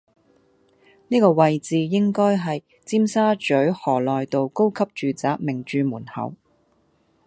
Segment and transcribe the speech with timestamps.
[1.09, 6.33] 呢個位置應該係尖沙咀河內道￼高級住宅名鑄門口